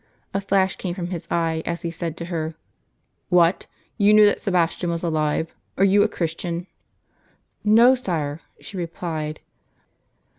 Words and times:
A 0.33 0.41
flash 0.41 0.77
came 0.77 0.95
from 0.95 1.09
his 1.11 1.27
eye, 1.29 1.61
as 1.63 1.83
he 1.83 1.91
said 1.91 2.17
to 2.17 2.25
her: 2.25 2.55
"What! 3.29 3.67
You 3.99 4.15
knew 4.15 4.25
that 4.25 4.41
Sebastian 4.41 4.89
was 4.89 5.03
alive? 5.03 5.53
Are 5.77 5.83
you 5.83 6.01
a 6.01 6.07
Christian?"" 6.09 6.65
JSTo, 7.67 7.99
sire," 8.03 8.41
she 8.59 8.77
replied. 8.77 9.41